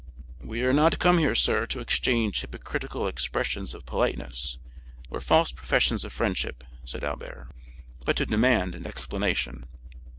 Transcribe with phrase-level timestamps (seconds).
[0.43, 4.57] "We are not come here, sir, to exchange hypocritical expressions of politeness,
[5.11, 7.49] or false professions of friendship," said Albert,
[8.03, 9.67] "but to demand an explanation."